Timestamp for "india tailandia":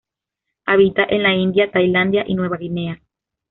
1.35-2.23